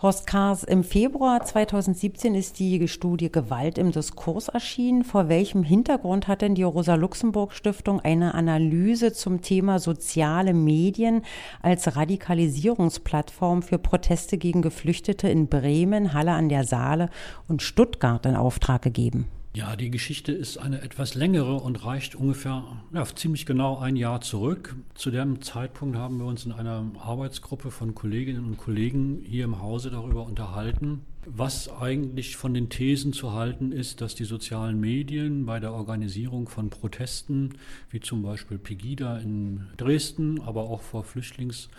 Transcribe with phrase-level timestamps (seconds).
[0.00, 5.02] Horst Kars, im Februar 2017 ist die Studie Gewalt im Diskurs erschienen.
[5.02, 11.22] Vor welchem Hintergrund hat denn die Rosa-Luxemburg-Stiftung eine Analyse zum Thema soziale Medien
[11.62, 17.10] als Radikalisierungsplattform für Proteste gegen Geflüchtete in Bremen, Halle an der Saale
[17.48, 19.26] und Stuttgart in Auftrag gegeben?
[19.54, 24.20] Ja, die Geschichte ist eine etwas längere und reicht ungefähr ja, ziemlich genau ein Jahr
[24.20, 24.76] zurück.
[24.94, 29.60] Zu dem Zeitpunkt haben wir uns in einer Arbeitsgruppe von Kolleginnen und Kollegen hier im
[29.60, 35.46] Hause darüber unterhalten, was eigentlich von den Thesen zu halten ist, dass die sozialen Medien
[35.46, 37.54] bei der Organisierung von Protesten,
[37.90, 41.70] wie zum Beispiel Pegida in Dresden, aber auch vor Flüchtlings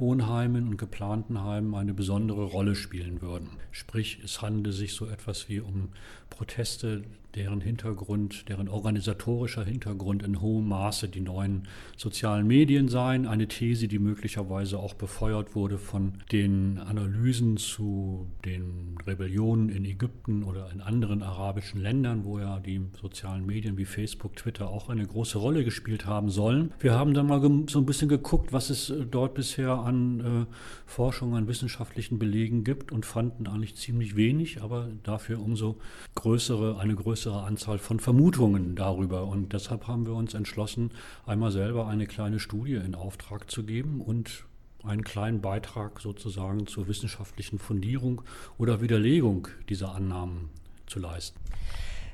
[0.00, 3.50] Wohnheimen und geplanten Heimen eine besondere Rolle spielen würden.
[3.70, 5.90] Sprich, es handele sich so etwas wie um
[6.30, 13.26] Proteste, deren Hintergrund, deren organisatorischer Hintergrund in hohem Maße die neuen sozialen Medien seien.
[13.26, 20.42] Eine These, die möglicherweise auch befeuert wurde von den Analysen zu den Rebellionen in Ägypten
[20.42, 25.06] oder in anderen arabischen Ländern, wo ja die sozialen Medien wie Facebook, Twitter auch eine
[25.06, 26.72] große Rolle gespielt haben sollen.
[26.80, 30.54] Wir haben dann mal so ein bisschen geguckt, was es äh, dort bisher an äh,
[30.86, 35.78] Forschung, an wissenschaftlichen Belegen gibt und fanden eigentlich ziemlich wenig, aber dafür umso
[36.14, 39.24] größere, eine größere Anzahl von Vermutungen darüber.
[39.24, 40.90] Und deshalb haben wir uns entschlossen,
[41.26, 44.44] einmal selber eine kleine Studie in Auftrag zu geben und
[44.82, 48.22] einen kleinen Beitrag sozusagen zur wissenschaftlichen Fundierung
[48.56, 50.48] oder Widerlegung dieser Annahmen
[50.86, 51.38] zu leisten.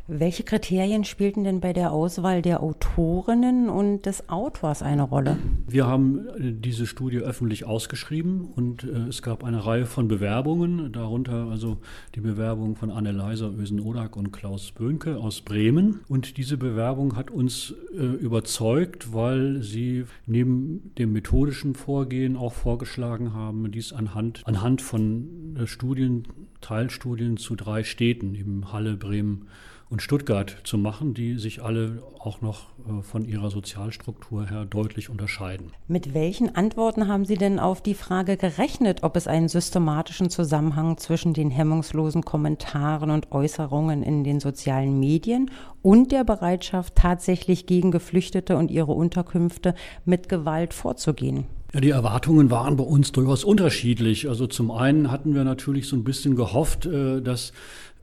[0.08, 5.36] Welche Kriterien spielten denn bei der Auswahl der Autorinnen und des Autors eine Rolle?
[5.66, 10.92] Wir haben äh, diese Studie öffentlich ausgeschrieben und äh, es gab eine Reihe von Bewerbungen,
[10.92, 11.78] darunter also
[12.14, 15.98] die Bewerbung von Anne-Leiser Ösen-Odak und Klaus Böhnke aus Bremen.
[16.06, 23.34] Und diese Bewerbung hat uns äh, überzeugt, weil sie neben dem methodischen Vorgehen auch vorgeschlagen
[23.34, 26.28] haben, dies anhand, anhand von Studien,
[26.60, 29.48] Teilstudien zu drei Städten, eben Halle, Bremen
[29.88, 35.10] und Stuttgart zu machen, die sich alle auch noch äh, von ihrer Sozialstruktur her deutlich
[35.10, 35.72] unterscheiden.
[35.86, 40.96] Mit welchen Antworten haben Sie denn auf die Frage gerechnet, ob es einen systematischen Zusammenhang
[40.98, 45.50] zwischen den hemmungslosen Kommentaren und Äußerungen in den sozialen Medien
[45.82, 51.46] und der Bereitschaft, tatsächlich gegen Geflüchtete und ihre Unterkünfte mit Gewalt vorzugehen?
[51.76, 54.30] Ja, die Erwartungen waren bei uns durchaus unterschiedlich.
[54.30, 57.52] Also zum einen hatten wir natürlich so ein bisschen gehofft, äh, dass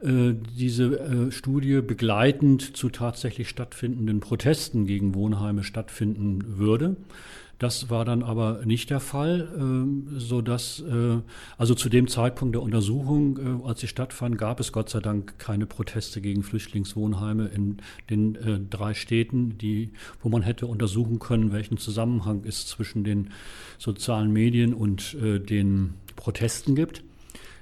[0.04, 6.98] äh, diese äh, Studie begleitend zu tatsächlich stattfindenden Protesten gegen Wohnheime stattfinden würde.
[7.64, 10.84] Das war dann aber nicht der Fall, äh, so dass
[11.58, 15.66] also zu dem Zeitpunkt der Untersuchung, als sie stattfand, gab es Gott sei Dank keine
[15.66, 17.78] Proteste gegen Flüchtlingswohnheime in
[18.10, 19.92] den drei Städten, die,
[20.22, 23.30] wo man hätte untersuchen können, welchen Zusammenhang es zwischen den
[23.78, 27.02] sozialen Medien und den Protesten gibt.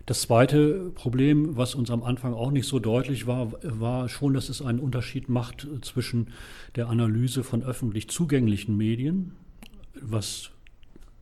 [0.08, 4.50] Das zweite Problem, was uns am Anfang auch nicht so deutlich war, war schon, dass
[4.50, 6.30] es einen Unterschied macht zwischen
[6.76, 9.34] der Analyse von öffentlich zugänglichen Medien,
[10.02, 10.52] was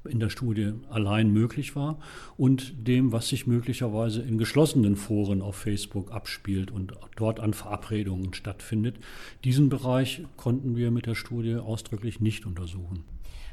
[0.08, 2.00] in der Studie allein möglich war,
[2.38, 8.34] und dem, was sich möglicherweise in geschlossenen Foren auf Facebook abspielt und dort an Verabredungen
[8.34, 8.96] stattfindet.
[9.44, 13.04] Diesen Bereich konnten wir mit der Studie ausdrücklich nicht untersuchen.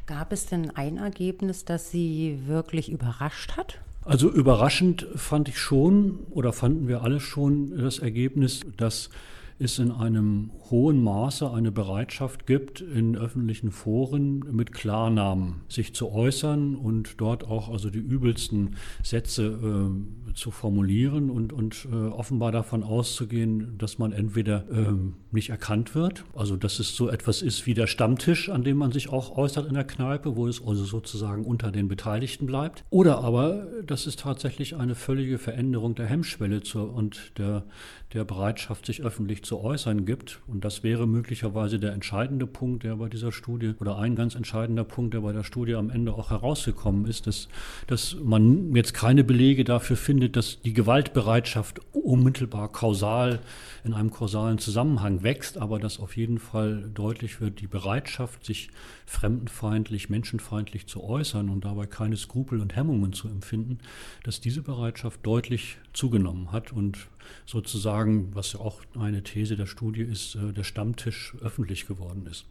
[0.06, 3.81] Gab es denn ein Ergebnis, das Sie wirklich überrascht hat?
[4.04, 9.10] Also überraschend fand ich schon oder fanden wir alle schon das Ergebnis, dass
[9.58, 16.12] es in einem hohen Maße eine Bereitschaft gibt, in öffentlichen Foren mit Klarnamen sich zu
[16.12, 22.52] äußern und dort auch also die übelsten Sätze äh, zu formulieren und, und äh, offenbar
[22.52, 24.92] davon auszugehen, dass man entweder äh,
[25.30, 28.92] nicht erkannt wird, also dass es so etwas ist wie der Stammtisch, an dem man
[28.92, 33.18] sich auch äußert in der Kneipe, wo es also sozusagen unter den Beteiligten bleibt, oder
[33.18, 37.64] aber, dass es tatsächlich eine völlige Veränderung der Hemmschwelle zur, und der,
[38.12, 40.40] der Bereitschaft, sich öffentlich zu äußern gibt.
[40.46, 44.84] Und das wäre möglicherweise der entscheidende Punkt, der bei dieser Studie oder ein ganz entscheidender
[44.84, 47.48] Punkt, der bei der Studie am Ende auch herausgekommen ist, dass,
[47.86, 53.41] dass man jetzt keine Belege dafür findet, dass die Gewaltbereitschaft unmittelbar kausal
[53.84, 58.71] in einem kausalen Zusammenhang wächst, aber dass auf jeden Fall deutlich wird, die Bereitschaft, sich
[59.06, 63.78] fremdenfeindlich, menschenfeindlich zu äußern und dabei keine Skrupel und Hemmungen zu empfinden,
[64.24, 67.06] dass diese Bereitschaft deutlich zugenommen hat und
[67.44, 72.47] sozusagen, was ja auch eine These der Studie ist, äh, der Stammtisch öffentlich geworden ist.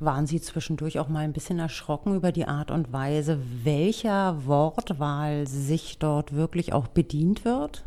[0.00, 5.48] Waren Sie zwischendurch auch mal ein bisschen erschrocken über die Art und Weise, welcher Wortwahl
[5.48, 7.84] sich dort wirklich auch bedient wird?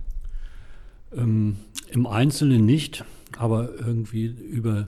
[1.16, 1.58] Ähm,
[1.90, 3.06] Im Einzelnen nicht,
[3.38, 4.88] aber irgendwie über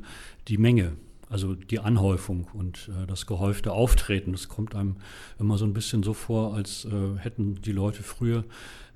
[0.50, 0.94] die Menge.
[1.34, 4.34] Also die Anhäufung und äh, das gehäufte Auftreten.
[4.34, 4.98] Das kommt einem
[5.40, 8.44] immer so ein bisschen so vor, als äh, hätten die Leute früher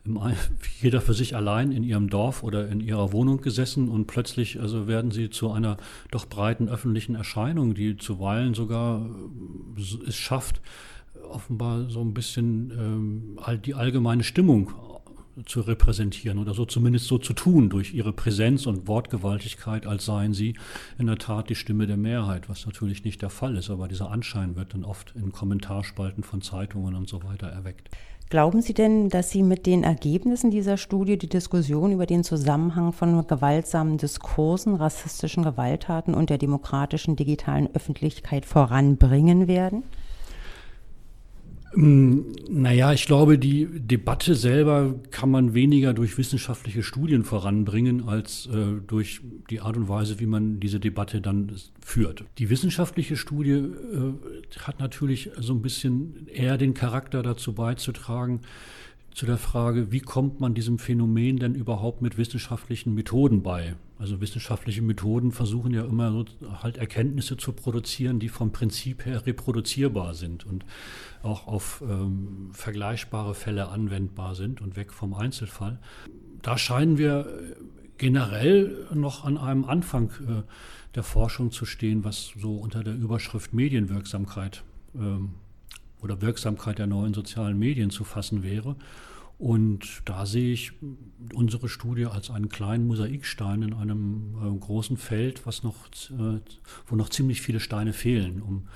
[0.05, 0.19] im,
[0.81, 4.87] jeder für sich allein in ihrem Dorf oder in ihrer Wohnung gesessen und plötzlich also
[4.87, 5.77] werden sie zu einer
[6.11, 9.03] doch breiten öffentlichen Erscheinung, die zuweilen sogar
[9.75, 10.61] äh, es schafft,
[11.31, 14.73] offenbar so ein bisschen ähm, die allgemeine Stimmung
[15.45, 20.33] zu repräsentieren oder so zumindest so zu tun durch ihre Präsenz und Wortgewaltigkeit, als seien
[20.33, 20.55] sie
[20.97, 24.11] in der Tat die Stimme der Mehrheit, was natürlich nicht der Fall ist, aber dieser
[24.11, 27.89] Anschein wird dann oft in Kommentarspalten von Zeitungen und so weiter erweckt.
[28.29, 32.91] Glauben Sie denn, dass Sie mit den Ergebnissen dieser Studie die Diskussion über den Zusammenhang
[32.91, 39.83] von gewaltsamen Diskursen, rassistischen Gewalttaten und der demokratischen digitalen Öffentlichkeit voranbringen werden?
[41.77, 48.47] Mm, naja, ich glaube, die Debatte selber kann man weniger durch wissenschaftliche Studien voranbringen, als
[48.47, 49.21] äh, durch
[49.51, 52.23] die Art und Weise, wie man diese Debatte dann führt.
[52.39, 58.41] Die wissenschaftliche Studie äh, hat natürlich so ein bisschen eher den Charakter dazu beizutragen,
[59.17, 63.75] zu der Frage, wie kommt man diesem Phänomen denn überhaupt mit wissenschaftlichen Methoden bei?
[63.97, 66.25] Also wissenschaftliche Methoden versuchen ja immer so
[66.61, 70.65] halt Erkenntnisse zu produzieren, die vom Prinzip her reproduzierbar sind und
[71.23, 75.79] auch auf ähm, vergleichbare Fälle anwendbar sind und weg vom Einzelfall.
[76.43, 77.55] Da scheinen wir
[77.97, 80.43] generell noch an einem Anfang äh,
[80.93, 84.63] der Forschung zu stehen, was so unter der Überschrift Medienwirksamkeit
[84.93, 85.31] ähm,
[86.01, 88.75] oder Wirksamkeit der neuen sozialen Medien zu fassen wäre.
[89.39, 90.71] Und da sehe ich
[91.33, 95.75] unsere Studie als einen kleinen Mosaikstein in einem äh, großen Feld, was noch,
[96.09, 96.39] äh,
[96.87, 98.67] wo noch ziemlich viele Steine fehlen, um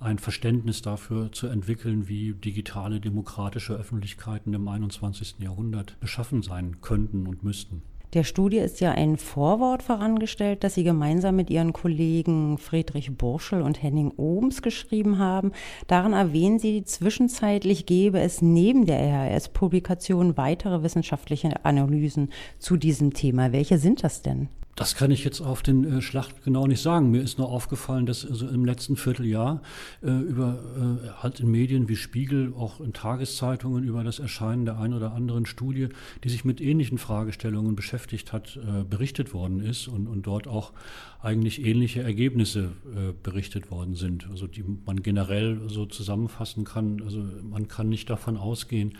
[0.00, 5.36] ein Verständnis dafür zu entwickeln, wie digitale demokratische Öffentlichkeiten im 21.
[5.40, 7.82] Jahrhundert beschaffen sein könnten und müssten.
[8.12, 13.62] Der Studie ist ja ein Vorwort vorangestellt, das Sie gemeinsam mit Ihren Kollegen Friedrich Burschel
[13.62, 15.52] und Henning Ohms geschrieben haben.
[15.88, 23.52] Darin erwähnen Sie, zwischenzeitlich gäbe es neben der RHS-Publikation weitere wissenschaftliche Analysen zu diesem Thema.
[23.52, 24.48] Welche sind das denn?
[24.76, 27.10] Das kann ich jetzt auf den äh, Schlacht genau nicht sagen.
[27.10, 29.62] Mir ist nur aufgefallen, dass also im letzten Vierteljahr
[30.02, 34.78] äh, über äh, halt in Medien wie Spiegel, auch in Tageszeitungen über das Erscheinen der
[34.78, 35.88] einen oder anderen Studie,
[36.22, 40.74] die sich mit ähnlichen Fragestellungen beschäftigt hat, äh, berichtet worden ist und, und dort auch
[41.22, 44.28] eigentlich ähnliche Ergebnisse äh, berichtet worden sind.
[44.30, 47.00] Also die man generell so zusammenfassen kann.
[47.02, 48.92] Also man kann nicht davon ausgehen,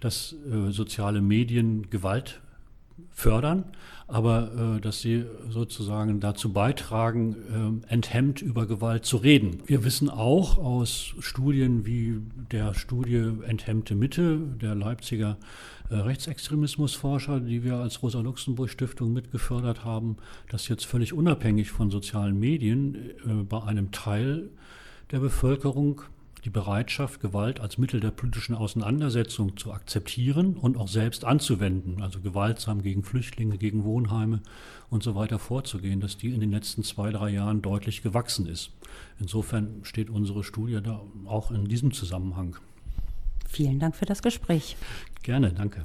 [0.00, 0.34] dass
[0.70, 2.40] soziale Medien Gewalt
[3.10, 3.64] fördern,
[4.06, 9.62] aber äh, dass sie sozusagen dazu beitragen, äh, enthemmt über Gewalt zu reden.
[9.66, 15.36] Wir wissen auch aus Studien wie der Studie Enthemmte Mitte der Leipziger
[15.90, 20.16] äh, Rechtsextremismusforscher, die wir als Rosa-Luxemburg-Stiftung mitgefördert haben,
[20.48, 24.50] dass jetzt völlig unabhängig von sozialen Medien äh, bei einem Teil
[25.10, 26.02] der Bevölkerung
[26.40, 32.20] die Bereitschaft, Gewalt als Mittel der politischen Auseinandersetzung zu akzeptieren und auch selbst anzuwenden, also
[32.20, 34.40] gewaltsam gegen Flüchtlinge, gegen Wohnheime
[34.90, 38.70] und so weiter vorzugehen, dass die in den letzten zwei, drei Jahren deutlich gewachsen ist.
[39.18, 42.56] Insofern steht unsere Studie da auch in diesem Zusammenhang.
[43.48, 44.76] Vielen Dank für das Gespräch.
[45.22, 45.84] Gerne, danke.